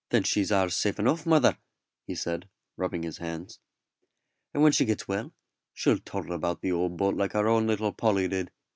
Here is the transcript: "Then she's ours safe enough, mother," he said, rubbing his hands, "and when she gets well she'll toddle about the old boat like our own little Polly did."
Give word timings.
"Then 0.09 0.23
she's 0.23 0.51
ours 0.51 0.75
safe 0.75 0.97
enough, 0.97 1.27
mother," 1.27 1.59
he 2.07 2.15
said, 2.15 2.49
rubbing 2.75 3.03
his 3.03 3.19
hands, 3.19 3.59
"and 4.51 4.63
when 4.63 4.71
she 4.71 4.83
gets 4.83 5.07
well 5.07 5.31
she'll 5.75 5.99
toddle 5.99 6.33
about 6.33 6.61
the 6.63 6.71
old 6.71 6.97
boat 6.97 7.15
like 7.15 7.35
our 7.35 7.47
own 7.47 7.67
little 7.67 7.93
Polly 7.93 8.27
did." 8.27 8.49